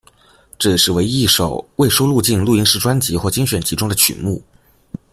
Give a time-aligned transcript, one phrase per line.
[0.57, 4.41] 这也是唯一一首未收录进录音室专辑或精选集中的曲目。